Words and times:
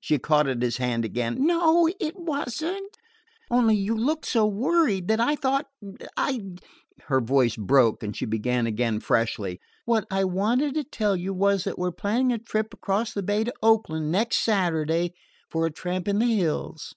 She 0.00 0.16
caught 0.16 0.46
at 0.46 0.62
his 0.62 0.76
hand 0.76 1.04
again. 1.04 1.44
"No, 1.44 1.88
it 1.98 2.14
wasn't; 2.14 2.96
only 3.50 3.74
you 3.74 3.96
looked 3.96 4.26
so 4.26 4.46
worried 4.46 5.08
that 5.08 5.18
I 5.18 5.34
thought 5.34 5.66
I" 6.16 6.40
Her 7.08 7.20
voice 7.20 7.56
broke, 7.56 8.04
and 8.04 8.14
she 8.16 8.24
began 8.24 8.68
again 8.68 9.00
freshly. 9.00 9.58
"What 9.84 10.04
I 10.08 10.22
wanted 10.22 10.74
to 10.74 10.84
tell 10.84 11.16
you 11.16 11.34
was 11.34 11.64
that 11.64 11.80
we're 11.80 11.90
planning 11.90 12.32
a 12.32 12.38
trip 12.38 12.72
across 12.72 13.12
the 13.12 13.24
bay 13.24 13.42
to 13.42 13.52
Oakland, 13.60 14.12
next 14.12 14.36
Saturday, 14.44 15.14
for 15.50 15.66
a 15.66 15.72
tramp 15.72 16.06
in 16.06 16.20
the 16.20 16.32
hills." 16.32 16.94